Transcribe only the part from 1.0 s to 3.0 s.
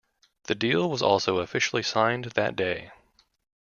also officially signed that day.